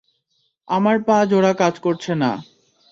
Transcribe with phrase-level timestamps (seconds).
[0.67, 2.31] আমার পা জোড়া কাজ করছে না।